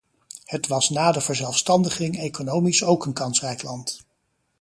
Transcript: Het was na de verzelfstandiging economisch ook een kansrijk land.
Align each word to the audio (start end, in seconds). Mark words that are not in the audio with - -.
Het 0.45 0.67
was 0.67 0.89
na 0.89 1.11
de 1.11 1.21
verzelfstandiging 1.21 2.19
economisch 2.19 2.83
ook 2.83 3.05
een 3.05 3.13
kansrijk 3.13 3.63
land. 3.63 3.99